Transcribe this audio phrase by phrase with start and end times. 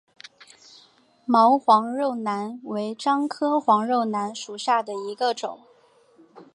[1.27, 5.59] 毛黄肉楠为樟科黄肉楠属下的一个种。